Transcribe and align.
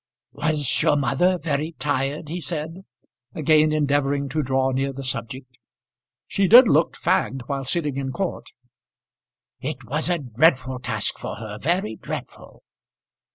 "Was 0.31 0.81
your 0.81 0.95
mother 0.97 1.37
very 1.37 1.73
tired?" 1.73 2.27
he 2.27 2.41
said, 2.41 2.85
again 3.35 3.71
endeavouring 3.71 4.29
to 4.29 4.41
draw 4.41 4.71
near 4.71 4.91
the 4.91 5.03
subject. 5.03 5.59
"She 6.25 6.47
did 6.47 6.67
looked 6.67 6.95
fagged 6.97 7.43
while 7.45 7.65
sitting 7.65 7.97
in 7.97 8.11
court." 8.11 8.47
"It 9.59 9.83
was 9.83 10.09
a 10.09 10.17
dreadful 10.17 10.79
task 10.79 11.19
for 11.19 11.35
her, 11.35 11.59
very 11.59 11.97
dreadful." 11.97 12.63